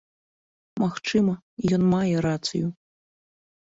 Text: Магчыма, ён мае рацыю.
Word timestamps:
Магчыма, 0.83 1.33
ён 1.79 1.85
мае 1.93 2.15
рацыю. 2.27 2.67